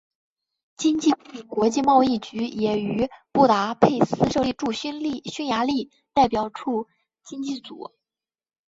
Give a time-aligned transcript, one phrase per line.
[0.77, 6.87] 经济部国际贸易局也于布达佩斯设立驻匈牙利代表处
[7.23, 7.91] 经济组。